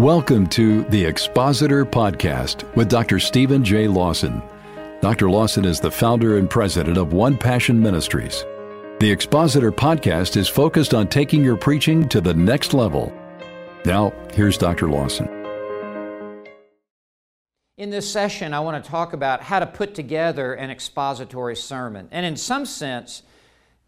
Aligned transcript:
Welcome 0.00 0.46
to 0.46 0.84
the 0.84 1.04
Expositor 1.04 1.84
Podcast 1.84 2.64
with 2.74 2.88
Dr. 2.88 3.18
Stephen 3.18 3.62
J. 3.62 3.86
Lawson. 3.86 4.42
Dr. 5.02 5.28
Lawson 5.28 5.66
is 5.66 5.78
the 5.78 5.90
founder 5.90 6.38
and 6.38 6.48
president 6.48 6.96
of 6.96 7.12
One 7.12 7.36
Passion 7.36 7.78
Ministries. 7.78 8.46
The 9.00 9.10
Expositor 9.10 9.70
Podcast 9.70 10.38
is 10.38 10.48
focused 10.48 10.94
on 10.94 11.06
taking 11.06 11.44
your 11.44 11.58
preaching 11.58 12.08
to 12.08 12.22
the 12.22 12.32
next 12.32 12.72
level. 12.72 13.12
Now, 13.84 14.14
here's 14.32 14.56
Dr. 14.56 14.88
Lawson. 14.88 15.28
In 17.76 17.90
this 17.90 18.10
session, 18.10 18.54
I 18.54 18.60
want 18.60 18.82
to 18.82 18.90
talk 18.90 19.12
about 19.12 19.42
how 19.42 19.58
to 19.58 19.66
put 19.66 19.94
together 19.94 20.54
an 20.54 20.70
expository 20.70 21.56
sermon. 21.56 22.08
And 22.10 22.24
in 22.24 22.38
some 22.38 22.64
sense, 22.64 23.22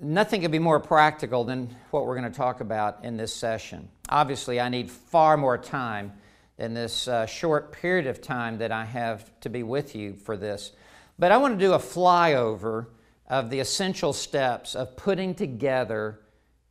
nothing 0.00 0.42
could 0.42 0.52
be 0.52 0.60
more 0.60 0.78
practical 0.78 1.42
than 1.42 1.74
what 1.90 2.06
we're 2.06 2.16
going 2.16 2.30
to 2.30 2.38
talk 2.38 2.60
about 2.60 3.04
in 3.04 3.16
this 3.16 3.34
session. 3.34 3.88
Obviously, 4.08 4.60
I 4.60 4.68
need 4.68 4.90
far 4.90 5.36
more 5.36 5.58
time 5.58 6.12
than 6.56 6.74
this 6.74 7.08
uh, 7.08 7.26
short 7.26 7.72
period 7.72 8.06
of 8.06 8.20
time 8.20 8.58
that 8.58 8.72
I 8.72 8.84
have 8.84 9.38
to 9.40 9.50
be 9.50 9.62
with 9.62 9.94
you 9.94 10.14
for 10.14 10.36
this. 10.36 10.72
But 11.18 11.32
I 11.32 11.36
want 11.36 11.58
to 11.58 11.64
do 11.64 11.72
a 11.72 11.78
flyover 11.78 12.86
of 13.28 13.50
the 13.50 13.60
essential 13.60 14.12
steps 14.12 14.74
of 14.74 14.96
putting 14.96 15.34
together 15.34 16.20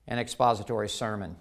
an 0.08 0.20
expository 0.20 0.90
sermon. 0.90 1.36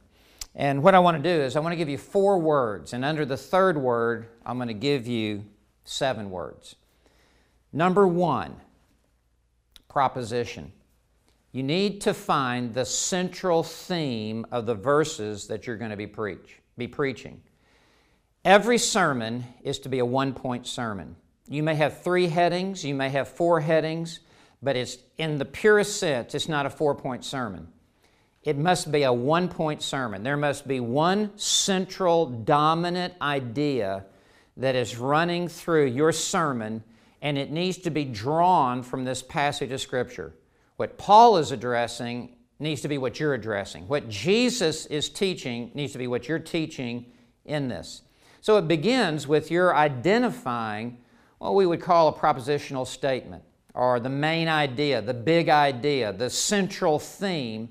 And 0.55 0.83
what 0.83 0.95
I 0.95 0.99
want 1.01 1.17
to 1.17 1.23
do 1.23 1.43
is 1.43 1.57
I 1.57 1.61
want 1.61 1.73
to 1.73 1.77
give 1.77 1.89
you 1.89 1.99
four 1.99 2.39
words, 2.39 2.93
and 2.93 3.05
under 3.05 3.25
the 3.25 3.37
third 3.37 3.77
word, 3.77 4.29
I'm 4.47 4.57
going 4.57 4.69
to 4.69 4.75
give 4.75 5.07
you 5.07 5.45
seven 5.85 6.31
words. 6.31 6.77
Number 7.73 8.07
one, 8.07 8.57
proposition. 9.89 10.73
You 11.55 11.63
need 11.63 12.01
to 12.01 12.15
find 12.15 12.75
the 12.75 12.85
central 12.85 13.63
theme 13.63 14.45
of 14.51 14.67
the 14.67 14.75
verses 14.75 15.47
that 15.47 15.69
you're 15.69 15.77
going 15.77 15.93
to 15.93 15.97
be 15.97 16.09
preach, 16.09 16.59
be 16.77 16.89
preaching. 16.89 17.41
Every 18.45 18.77
sermon 18.77 19.45
is 19.63 19.79
to 19.79 19.89
be 19.89 20.01
a 20.01 20.05
one-point 20.05 20.67
sermon. 20.67 21.15
You 21.49 21.63
may 21.63 21.77
have 21.77 22.03
three 22.03 22.27
headings, 22.27 22.85
you 22.85 22.97
may 22.97 23.09
have 23.11 23.29
four 23.29 23.61
headings, 23.61 24.19
but 24.65 24.75
it's 24.75 24.99
in 25.17 25.39
the 25.39 25.45
purest 25.45 26.01
sense, 26.01 26.35
it's 26.35 26.49
not 26.49 26.67
a 26.67 26.71
four-point 26.71 27.25
sermon. 27.25 27.69
It 28.43 28.59
must 28.59 28.91
be 28.91 29.05
a 29.05 29.13
one-point 29.13 29.81
sermon. 29.81 30.25
There 30.25 30.37
must 30.37 30.67
be 30.67 30.81
one 30.81 31.39
central 31.39 32.27
dominant 32.27 33.15
idea 33.23 34.07
that 34.57 34.75
is 34.75 34.97
running 34.97 35.47
through 35.47 35.87
your 35.87 36.11
sermon, 36.11 36.83
and 37.23 37.39
it 37.39 37.53
needs 37.53 37.79
to 37.79 37.91
be 37.91 38.05
drawn 38.05 38.83
from 38.83 39.05
this 39.05 39.23
passage 39.23 39.71
of 39.71 39.81
Scripture. 39.81 40.35
What 40.77 40.99
Paul 40.99 41.37
is 41.39 41.53
addressing 41.53 42.37
needs 42.59 42.81
to 42.83 42.89
be 42.89 42.99
what 42.99 43.21
you're 43.21 43.35
addressing. 43.35 43.87
What 43.89 44.09
Jesus 44.09 44.87
is 44.87 45.09
teaching 45.09 45.71
needs 45.75 45.93
to 45.93 45.99
be 45.99 46.07
what 46.07 46.29
you're 46.29 46.39
teaching 46.39 47.07
in 47.45 47.69
this. 47.69 48.03
So 48.41 48.57
it 48.57 48.69
begins 48.69 49.27
with 49.27 49.51
your 49.51 49.75
identifying 49.75 50.99
what 51.39 51.55
we 51.55 51.67
would 51.67 51.81
call 51.81 52.09
a 52.09 52.13
propositional 52.13 52.87
statement, 52.87 53.43
or 53.75 54.01
the 54.01 54.09
main 54.09 54.49
idea, 54.49 55.03
the 55.03 55.15
big 55.15 55.49
idea, 55.49 56.13
the 56.13 56.31
central 56.31 56.99
theme 56.99 57.69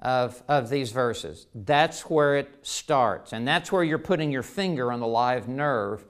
of, 0.00 0.42
of 0.48 0.68
these 0.68 0.92
verses. 0.92 1.46
That's 1.54 2.02
where 2.02 2.36
it 2.36 2.58
starts, 2.62 3.32
and 3.32 3.46
that's 3.46 3.72
where 3.72 3.84
you're 3.84 3.98
putting 3.98 4.30
your 4.30 4.42
finger 4.42 4.92
on 4.92 5.00
the 5.00 5.06
live 5.06 5.48
nerve 5.48 6.04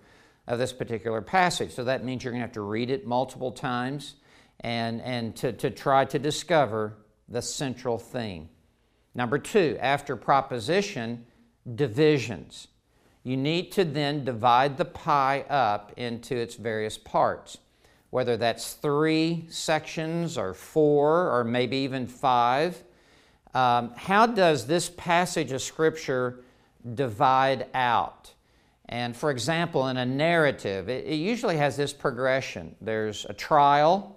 of 0.47 0.59
this 0.59 0.73
particular 0.73 1.20
passage. 1.20 1.73
So 1.73 1.84
that 1.84 2.05
means 2.05 2.25
you're 2.25 2.33
going 2.33 2.41
to 2.41 2.47
have 2.47 2.55
to 2.55 2.61
read 2.61 2.91
it 2.91 3.07
multiple 3.07 3.53
times 3.53 4.14
and, 4.61 5.01
and 5.03 5.37
to, 5.37 5.53
to 5.53 5.71
try 5.71 6.05
to 6.07 6.19
discover 6.19 6.97
the 7.29 7.43
central 7.43 7.99
theme. 7.99 8.49
Number 9.15 9.39
two, 9.39 9.77
after 9.81 10.17
proposition, 10.17 11.27
divisions. 11.75 12.69
You 13.23 13.37
need 13.37 13.73
to 13.73 13.85
then 13.85 14.25
divide 14.25 14.77
the 14.77 14.85
pie 14.85 15.45
up 15.48 15.93
into 15.97 16.37
its 16.37 16.55
various 16.55 16.97
parts, 16.97 17.59
whether 18.11 18.37
that's 18.37 18.75
three 18.75 19.47
sections 19.48 20.39
or 20.39 20.55
four 20.55 21.30
or 21.36 21.42
maybe 21.42 21.79
even 21.79 22.07
five. 22.07 22.85
Um, 23.53 23.92
how 23.97 24.27
does 24.27 24.67
this 24.67 24.91
passage 24.91 25.51
of 25.51 25.63
Scripture 25.63 26.45
divide 26.95 27.67
out? 27.75 28.33
And 28.89 29.17
for 29.17 29.30
example, 29.30 29.89
in 29.89 29.97
a 29.97 30.07
narrative, 30.07 30.89
it, 30.89 31.07
it 31.07 31.17
usually 31.17 31.57
has 31.57 31.77
this 31.77 31.92
progression 31.92 32.77
there's 32.80 33.27
a 33.29 33.33
trial, 33.33 34.17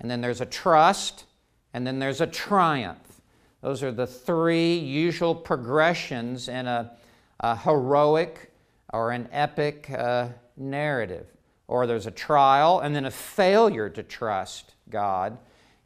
and 0.00 0.10
then 0.10 0.20
there's 0.20 0.40
a 0.40 0.46
trust, 0.46 1.24
and 1.72 1.86
then 1.86 1.98
there's 1.98 2.20
a 2.20 2.26
triumph. 2.26 3.20
Those 3.62 3.82
are 3.82 3.92
the 3.92 4.06
three 4.06 4.76
usual 4.76 5.34
progressions 5.34 6.48
in 6.48 6.66
a, 6.66 6.92
a 7.40 7.56
heroic 7.56 8.52
or 8.92 9.10
an 9.10 9.28
epic 9.32 9.90
uh, 9.90 10.28
narrative. 10.56 11.26
Or 11.68 11.86
there's 11.86 12.06
a 12.06 12.12
trial, 12.12 12.80
and 12.80 12.94
then 12.94 13.06
a 13.06 13.10
failure 13.10 13.88
to 13.90 14.02
trust 14.02 14.74
God, 14.88 15.36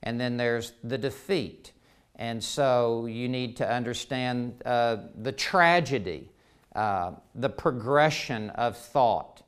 and 0.03 0.21
then 0.21 0.37
there's 0.37 0.73
the 0.85 0.99
defeat. 0.99 1.73
And 2.17 2.45
so 2.45 3.07
you 3.07 3.29
need 3.31 3.57
to 3.57 3.73
understand 3.73 4.61
uh, 4.67 4.99
the 5.17 5.33
tragedy, 5.33 6.29
uh, 6.75 7.13
the 7.35 7.49
progression 7.49 8.51
of 8.51 8.77
thought. 8.77 9.43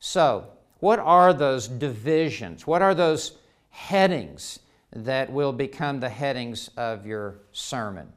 So, 0.00 0.46
what 0.80 0.98
are 0.98 1.34
those 1.34 1.68
divisions? 1.68 2.66
What 2.66 2.80
are 2.80 2.94
those 2.94 3.36
headings 3.74 4.60
that 4.92 5.32
will 5.32 5.52
become 5.52 5.98
the 5.98 6.08
headings 6.08 6.70
of 6.76 7.04
your 7.04 7.40
sermon. 7.52 8.12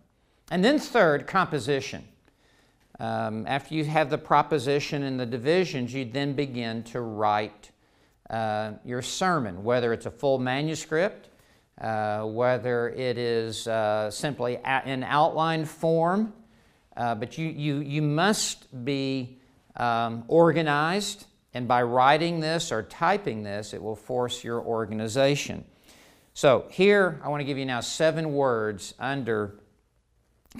And 0.52 0.64
then, 0.64 0.78
third, 0.78 1.26
composition. 1.26 2.08
Um, 3.00 3.46
after 3.48 3.74
you 3.74 3.84
have 3.86 4.12
the 4.12 4.20
proposition 4.20 5.04
and 5.04 5.20
the 5.20 5.26
divisions, 5.26 5.94
you 5.94 6.06
then 6.06 6.34
begin 6.34 6.84
to 6.84 7.02
write 7.02 7.72
uh, 8.30 8.74
your 8.86 9.02
sermon, 9.02 9.64
whether 9.64 9.94
it's 9.94 10.06
a 10.06 10.12
full 10.12 10.38
manuscript, 10.38 11.30
uh, 11.82 12.24
whether 12.24 12.90
it 12.90 13.18
is 13.18 13.68
uh, 13.68 14.12
simply 14.12 14.60
in 14.86 15.04
outline 15.04 15.66
form. 15.66 16.34
Uh, 16.96 17.16
but 17.16 17.38
you, 17.38 17.48
you, 17.48 17.78
you 17.78 18.02
must 18.04 18.86
be 18.86 19.40
um, 19.76 20.24
organized 20.28 21.26
and 21.54 21.68
by 21.68 21.82
writing 21.82 22.40
this 22.40 22.72
or 22.72 22.84
typing 22.84 23.44
this, 23.44 23.74
it 23.74 23.82
will 23.82 23.96
force 23.96 24.44
your 24.44 24.62
organization. 24.62 25.66
So 26.34 26.66
here, 26.70 27.20
I 27.24 27.30
want 27.30 27.42
to 27.42 27.46
give 27.46 27.58
you 27.58 27.66
now 27.66 27.80
seven 27.80 28.34
words 28.34 28.94
under 29.00 29.60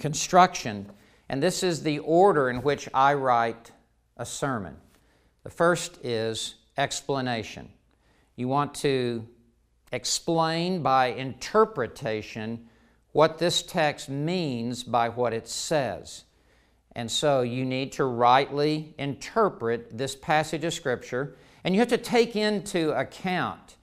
construction, 0.00 0.90
and 1.28 1.42
this 1.42 1.62
is 1.62 1.82
the 1.82 2.00
order 2.00 2.50
in 2.50 2.62
which 2.62 2.88
I 2.92 3.14
write 3.14 3.70
a 4.16 4.26
sermon. 4.26 4.76
The 5.44 5.50
first 5.50 5.98
is 6.04 6.56
explanation. 6.76 7.68
You 8.34 8.48
want 8.48 8.74
to 8.76 9.26
explain 9.92 10.82
by 10.82 11.06
interpretation 11.08 12.68
what 13.12 13.38
this 13.38 13.62
text 13.62 14.08
means 14.08 14.82
by 14.82 15.08
what 15.08 15.32
it 15.32 15.48
says. 15.48 16.24
And 16.98 17.08
so 17.08 17.42
you 17.42 17.64
need 17.64 17.92
to 17.92 18.04
rightly 18.04 18.92
interpret 18.98 19.96
this 19.96 20.16
passage 20.16 20.64
of 20.64 20.74
Scripture, 20.74 21.36
and 21.62 21.72
you 21.72 21.78
have 21.78 21.90
to 21.90 21.96
take 21.96 22.34
into 22.34 22.90
account 22.90 23.76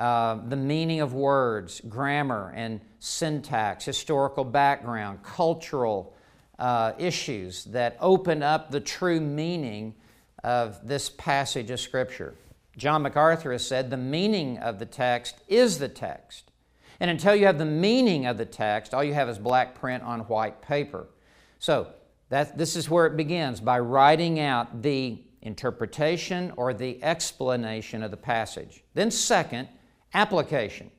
uh, 0.00 0.40
the 0.48 0.56
meaning 0.56 1.00
of 1.00 1.14
words, 1.14 1.80
grammar 1.88 2.52
and 2.56 2.80
syntax, 2.98 3.84
historical 3.84 4.42
background, 4.42 5.22
cultural 5.22 6.16
uh, 6.58 6.94
issues 6.98 7.62
that 7.66 7.96
open 8.00 8.42
up 8.42 8.72
the 8.72 8.80
true 8.80 9.20
meaning 9.20 9.94
of 10.42 10.88
this 10.88 11.08
passage 11.08 11.70
of 11.70 11.78
Scripture. 11.78 12.34
John 12.76 13.02
MacArthur 13.02 13.52
has 13.52 13.64
said 13.64 13.90
the 13.90 13.96
meaning 13.96 14.58
of 14.58 14.80
the 14.80 14.86
text 14.86 15.36
is 15.46 15.78
the 15.78 15.88
text. 15.88 16.50
And 16.98 17.12
until 17.12 17.36
you 17.36 17.46
have 17.46 17.58
the 17.58 17.64
meaning 17.64 18.26
of 18.26 18.38
the 18.38 18.44
text, 18.44 18.92
all 18.92 19.04
you 19.04 19.14
have 19.14 19.28
is 19.28 19.38
black 19.38 19.76
print 19.76 20.02
on 20.02 20.22
white 20.22 20.62
paper. 20.62 21.06
So, 21.60 21.92
that, 22.28 22.58
this 22.58 22.76
is 22.76 22.90
where 22.90 23.06
it 23.06 23.16
begins 23.16 23.60
by 23.60 23.78
writing 23.78 24.40
out 24.40 24.82
the 24.82 25.22
interpretation 25.42 26.52
or 26.56 26.74
the 26.74 27.02
explanation 27.02 28.02
of 28.02 28.10
the 28.10 28.16
passage. 28.16 28.82
Then, 28.94 29.10
second, 29.10 29.68
application. 30.12 30.90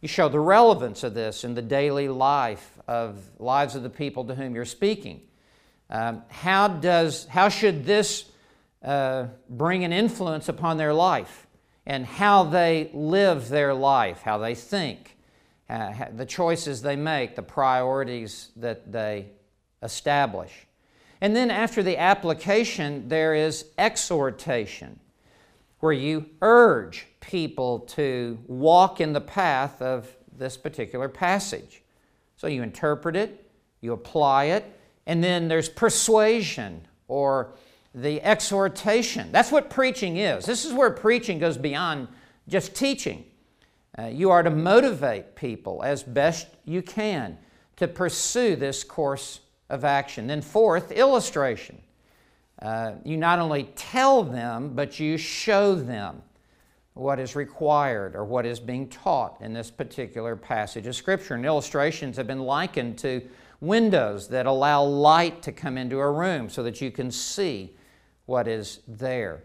You 0.00 0.08
show 0.08 0.28
the 0.28 0.40
relevance 0.40 1.04
of 1.04 1.14
this 1.14 1.44
in 1.44 1.54
the 1.54 1.62
daily 1.62 2.08
life 2.08 2.78
of 2.86 3.20
lives 3.38 3.74
of 3.74 3.82
the 3.82 3.90
people 3.90 4.24
to 4.24 4.34
whom 4.34 4.54
you're 4.54 4.64
speaking. 4.64 5.22
Um, 5.90 6.22
how, 6.28 6.68
does, 6.68 7.26
how 7.26 7.48
should 7.48 7.84
this 7.84 8.24
uh, 8.82 9.26
bring 9.48 9.84
an 9.84 9.92
influence 9.92 10.48
upon 10.48 10.76
their 10.76 10.94
life 10.94 11.46
and 11.86 12.06
how 12.06 12.44
they 12.44 12.90
live 12.92 13.48
their 13.48 13.74
life, 13.74 14.22
how 14.22 14.38
they 14.38 14.54
think, 14.54 15.16
uh, 15.68 15.92
the 16.14 16.26
choices 16.26 16.82
they 16.82 16.96
make, 16.96 17.36
the 17.36 17.42
priorities 17.42 18.50
that 18.56 18.90
they 18.90 19.26
establish. 19.82 20.66
And 21.20 21.36
then 21.36 21.50
after 21.50 21.82
the 21.82 21.98
application, 21.98 23.08
there 23.08 23.34
is 23.34 23.66
exhortation, 23.78 24.98
where 25.80 25.92
you 25.92 26.26
urge 26.40 27.06
people 27.20 27.80
to 27.80 28.38
walk 28.46 29.00
in 29.00 29.12
the 29.12 29.20
path 29.20 29.80
of 29.80 30.08
this 30.36 30.56
particular 30.56 31.08
passage. 31.08 31.82
So 32.36 32.48
you 32.48 32.62
interpret 32.62 33.14
it, 33.14 33.48
you 33.80 33.92
apply 33.92 34.44
it, 34.46 34.64
and 35.06 35.22
then 35.22 35.48
there's 35.48 35.68
persuasion 35.68 36.86
or 37.08 37.54
the 37.94 38.20
exhortation. 38.22 39.30
That's 39.30 39.52
what 39.52 39.70
preaching 39.70 40.16
is. 40.16 40.44
This 40.44 40.64
is 40.64 40.72
where 40.72 40.90
preaching 40.90 41.38
goes 41.38 41.56
beyond 41.56 42.08
just 42.48 42.74
teaching. 42.74 43.24
Uh, 43.98 44.06
you 44.06 44.30
are 44.30 44.42
to 44.42 44.50
motivate 44.50 45.36
people 45.36 45.82
as 45.84 46.02
best 46.02 46.48
you 46.64 46.82
can 46.82 47.38
to 47.76 47.86
pursue 47.86 48.56
this 48.56 48.82
course 48.82 49.40
of 49.72 49.84
action. 49.84 50.26
Then, 50.26 50.42
fourth, 50.42 50.92
illustration. 50.92 51.80
Uh, 52.60 52.92
you 53.04 53.16
not 53.16 53.40
only 53.40 53.64
tell 53.74 54.22
them, 54.22 54.74
but 54.74 55.00
you 55.00 55.16
show 55.16 55.74
them 55.74 56.22
what 56.94 57.18
is 57.18 57.34
required 57.34 58.14
or 58.14 58.24
what 58.24 58.44
is 58.44 58.60
being 58.60 58.86
taught 58.88 59.40
in 59.40 59.54
this 59.54 59.70
particular 59.70 60.36
passage 60.36 60.86
of 60.86 60.94
Scripture. 60.94 61.34
And 61.34 61.46
illustrations 61.46 62.18
have 62.18 62.26
been 62.26 62.40
likened 62.40 62.98
to 62.98 63.22
windows 63.60 64.28
that 64.28 64.44
allow 64.44 64.84
light 64.84 65.42
to 65.42 65.52
come 65.52 65.78
into 65.78 65.98
a 65.98 66.10
room 66.10 66.50
so 66.50 66.62
that 66.62 66.80
you 66.82 66.90
can 66.90 67.10
see 67.10 67.74
what 68.26 68.46
is 68.46 68.80
there. 68.86 69.42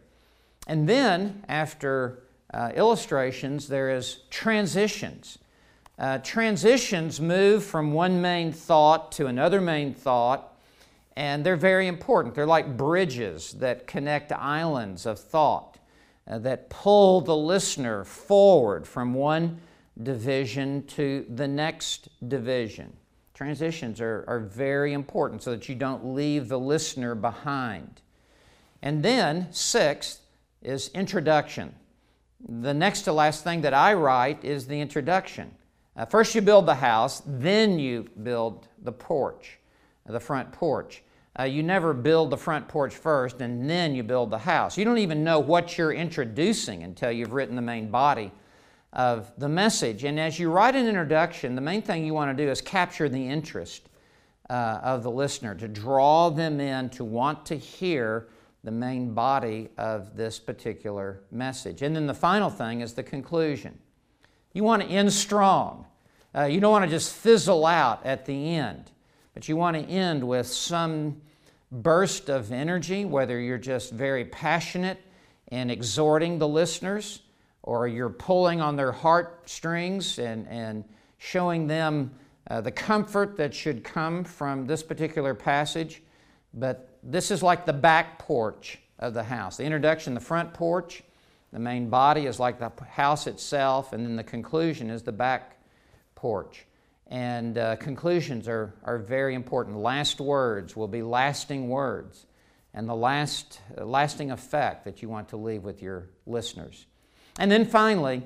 And 0.68 0.90
then, 0.90 1.46
after 1.48 2.24
uh, 2.54 2.72
illustrations, 2.76 3.70
there 3.70 3.96
is 3.96 4.24
transitions. 4.30 5.38
Uh, 6.00 6.20
transitions 6.20 7.20
move 7.20 7.64
from 7.64 7.92
one 7.92 8.22
main 8.22 8.52
thought 8.52 9.12
to 9.12 9.26
another 9.26 9.60
main 9.60 9.94
thought, 9.94 10.56
and 11.16 11.44
they're 11.44 11.56
very 11.56 11.88
important. 11.88 12.36
They're 12.36 12.46
like 12.46 12.78
bridges 12.78 13.54
that 13.54 13.88
connect 13.88 14.32
islands 14.32 15.08
of 15.08 15.20
thought 15.20 15.80
uh, 16.28 16.38
that 16.40 16.70
pull 16.70 17.22
the 17.22 17.36
listener 17.36 18.04
forward 18.04 18.88
from 18.88 19.16
one 19.16 19.60
division 20.04 20.86
to 20.86 21.26
the 21.34 21.48
next 21.48 22.10
division. 22.30 22.96
Transitions 23.34 24.00
are, 24.00 24.24
are 24.28 24.40
very 24.40 24.94
important 24.94 25.42
so 25.42 25.52
that 25.52 25.68
you 25.68 25.74
don't 25.74 26.14
leave 26.14 26.48
the 26.48 26.60
listener 26.60 27.16
behind. 27.16 28.02
And 28.84 29.02
then, 29.02 29.48
sixth, 29.52 30.22
is 30.62 30.90
introduction. 30.94 31.74
The 32.48 32.74
next 32.74 33.02
to 33.04 33.14
last 33.14 33.44
thing 33.44 33.62
that 33.62 33.74
I 33.74 33.96
write 33.96 34.44
is 34.46 34.68
the 34.68 34.80
introduction. 34.80 35.57
Uh, 35.98 36.06
first, 36.06 36.36
you 36.36 36.42
build 36.42 36.68
the 36.68 36.76
house, 36.76 37.24
then 37.26 37.80
you 37.80 38.08
build 38.22 38.68
the 38.84 38.92
porch, 38.92 39.58
the 40.06 40.20
front 40.20 40.52
porch. 40.52 41.04
Uh, 41.40 41.44
you 41.44 41.64
never 41.64 41.94
build 41.94 42.30
the 42.30 42.38
front 42.38 42.68
porch 42.68 42.96
first 42.96 43.42
and 43.42 43.70
then 43.70 43.94
you 43.94 44.04
build 44.04 44.32
the 44.32 44.38
house. 44.38 44.78
You 44.78 44.86
don't 44.86 44.98
even 44.98 45.24
know 45.24 45.40
what 45.40 45.78
you're 45.78 45.94
introducing 45.94 46.84
until 46.84 47.12
you've 47.12 47.34
written 47.34 47.56
the 47.56 47.62
main 47.62 47.90
body 47.92 48.32
of 48.94 49.32
the 49.38 49.50
message. 49.50 50.04
And 50.04 50.20
as 50.20 50.40
you 50.40 50.50
write 50.50 50.76
an 50.76 50.88
introduction, 50.88 51.54
the 51.54 51.62
main 51.62 51.82
thing 51.84 52.06
you 52.06 52.14
want 52.14 52.36
to 52.36 52.44
do 52.44 52.50
is 52.50 52.62
capture 52.62 53.08
the 53.08 53.28
interest 53.28 53.90
uh, 54.50 54.80
of 54.82 55.04
the 55.04 55.12
listener, 55.12 55.54
to 55.56 55.68
draw 55.68 56.30
them 56.30 56.60
in 56.60 56.90
to 56.90 57.04
want 57.04 57.46
to 57.48 57.56
hear 57.56 58.30
the 58.64 58.72
main 58.72 59.14
body 59.14 59.70
of 59.78 60.16
this 60.16 60.40
particular 60.40 61.22
message. 61.32 61.82
And 61.82 61.96
then 61.96 62.08
the 62.08 62.14
final 62.14 62.50
thing 62.50 62.82
is 62.82 62.94
the 62.94 63.04
conclusion. 63.04 63.78
You 64.58 64.64
want 64.64 64.82
to 64.82 64.88
end 64.88 65.14
strong. 65.14 65.86
Uh, 66.36 66.46
you 66.46 66.60
don't 66.60 66.72
want 66.72 66.84
to 66.84 66.90
just 66.90 67.14
fizzle 67.14 67.64
out 67.64 68.04
at 68.04 68.26
the 68.26 68.56
end, 68.56 68.90
but 69.36 69.48
you 69.48 69.56
want 69.56 69.78
to 69.78 69.84
end 69.84 70.28
with 70.28 70.48
some 70.48 71.22
burst 71.72 72.28
of 72.28 72.52
energy, 72.52 73.06
whether 73.06 73.40
you're 73.40 73.60
just 73.60 73.92
very 73.92 74.26
passionate 74.26 75.00
and 75.50 75.70
exhorting 75.70 76.40
the 76.40 76.48
listeners 76.48 77.22
or 77.62 77.88
you're 77.88 78.10
pulling 78.10 78.60
on 78.60 78.76
their 78.76 78.92
heartstrings 78.92 80.18
and, 80.18 80.48
and 80.48 80.84
showing 81.20 81.68
them 81.68 82.10
uh, 82.50 82.60
the 82.60 82.72
comfort 82.72 83.38
that 83.38 83.54
should 83.54 83.84
come 83.84 84.24
from 84.24 84.66
this 84.66 84.82
particular 84.82 85.36
passage. 85.36 86.02
But 86.56 86.98
this 87.04 87.30
is 87.30 87.44
like 87.44 87.68
the 87.68 87.74
back 87.74 88.18
porch 88.18 88.80
of 88.98 89.14
the 89.14 89.22
house. 89.22 89.58
The 89.58 89.66
introduction, 89.66 90.16
the 90.16 90.20
front 90.20 90.52
porch, 90.52 91.04
the 91.52 91.60
main 91.60 91.90
body 91.90 92.26
is 92.26 92.40
like 92.40 92.60
the 92.60 92.72
house 92.86 93.28
itself, 93.28 93.94
and 93.94 94.06
then 94.06 94.16
the 94.16 94.24
conclusion 94.24 94.90
is 94.90 95.04
the 95.04 95.12
back 95.12 95.58
porch. 96.16 96.66
And 97.08 97.58
uh, 97.58 97.78
conclusions 97.78 98.48
are, 98.48 98.74
are 98.84 98.98
very 98.98 99.34
important. 99.34 99.78
Last 99.78 100.20
words 100.20 100.76
will 100.76 100.90
be 100.90 101.02
lasting 101.02 101.70
words, 101.70 102.26
and 102.74 102.88
the 102.88 102.96
last, 102.96 103.62
uh, 103.78 103.86
lasting 103.86 104.32
effect 104.32 104.84
that 104.86 105.02
you 105.02 105.08
want 105.08 105.30
to 105.30 105.38
leave 105.38 105.64
with 105.64 105.82
your 105.82 106.10
listeners. 106.26 106.86
And 107.40 107.50
then 107.50 107.66
finally, 107.66 108.24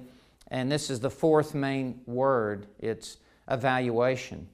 and 0.48 0.72
this 0.72 0.90
is 0.90 1.00
the 1.00 1.10
fourth 1.10 1.54
main 1.54 2.02
word, 2.06 2.68
it's 2.80 3.18
evaluation. 3.50 4.48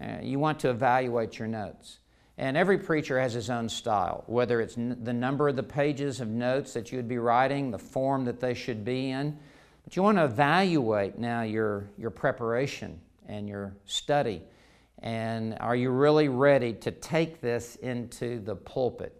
Uh, 0.00 0.16
you 0.22 0.38
want 0.38 0.60
to 0.60 0.70
evaluate 0.70 1.38
your 1.38 1.48
notes. 1.48 1.98
And 2.36 2.56
every 2.56 2.78
preacher 2.78 3.20
has 3.20 3.32
his 3.32 3.48
own 3.48 3.68
style, 3.68 4.24
whether 4.26 4.60
it's 4.60 4.76
n- 4.76 4.98
the 5.02 5.12
number 5.12 5.48
of 5.48 5.56
the 5.56 5.62
pages 5.62 6.20
of 6.20 6.28
notes 6.28 6.72
that 6.72 6.90
you 6.90 6.98
would 6.98 7.08
be 7.08 7.18
writing, 7.18 7.70
the 7.70 7.78
form 7.78 8.24
that 8.24 8.40
they 8.40 8.54
should 8.54 8.84
be 8.84 9.10
in. 9.10 9.38
But 9.84 9.94
you 9.94 10.02
want 10.02 10.18
to 10.18 10.24
evaluate 10.24 11.18
now 11.18 11.42
your, 11.42 11.90
your 11.96 12.10
preparation 12.10 13.00
and 13.28 13.48
your 13.48 13.76
study. 13.84 14.42
And 14.98 15.56
are 15.60 15.76
you 15.76 15.90
really 15.90 16.28
ready 16.28 16.72
to 16.72 16.90
take 16.90 17.40
this 17.40 17.76
into 17.76 18.40
the 18.40 18.56
pulpit? 18.56 19.14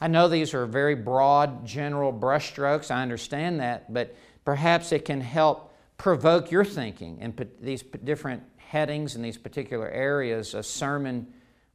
I 0.00 0.08
know 0.08 0.28
these 0.28 0.54
are 0.54 0.66
very 0.66 0.94
broad, 0.94 1.66
general 1.66 2.12
brushstrokes. 2.12 2.90
I 2.90 3.02
understand 3.02 3.60
that, 3.60 3.92
but 3.92 4.16
perhaps 4.44 4.92
it 4.92 5.04
can 5.04 5.20
help 5.20 5.74
provoke 5.98 6.50
your 6.50 6.64
thinking 6.64 7.18
in 7.20 7.34
these 7.60 7.82
different 7.82 8.42
headings 8.56 9.14
and 9.14 9.24
these 9.24 9.36
particular 9.36 9.88
areas 9.88 10.54
a 10.54 10.62
sermon 10.62 11.26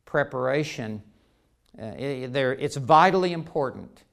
preparation, 0.05 1.01
uh, 1.81 1.87
it, 1.97 2.35
it's 2.35 2.77
vitally 2.77 3.33
important 3.33 4.03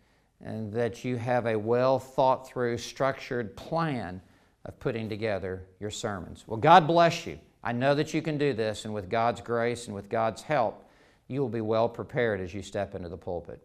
uh, 0.44 0.52
that 0.70 1.04
you 1.04 1.16
have 1.16 1.46
a 1.46 1.56
well 1.56 1.98
thought 1.98 2.48
through, 2.48 2.78
structured 2.78 3.56
plan 3.56 4.20
of 4.64 4.78
putting 4.80 5.08
together 5.08 5.64
your 5.80 5.90
sermons. 5.90 6.44
Well, 6.46 6.58
God 6.58 6.86
bless 6.86 7.26
you. 7.26 7.38
I 7.64 7.72
know 7.72 7.94
that 7.94 8.12
you 8.12 8.22
can 8.22 8.38
do 8.38 8.52
this, 8.52 8.84
and 8.84 8.92
with 8.92 9.08
God's 9.08 9.40
grace 9.40 9.86
and 9.86 9.94
with 9.94 10.08
God's 10.08 10.42
help, 10.42 10.84
you 11.28 11.40
will 11.40 11.48
be 11.48 11.60
well 11.60 11.88
prepared 11.88 12.40
as 12.40 12.52
you 12.52 12.62
step 12.62 12.94
into 12.94 13.08
the 13.08 13.16
pulpit. 13.16 13.62